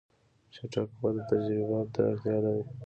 [0.53, 2.63] چټک وده تجربه ته اړتیا لري.